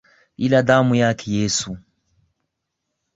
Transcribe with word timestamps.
Ila 0.37 0.63
damu 0.63 0.95
yake 0.95 1.31
Yesu 1.31 1.77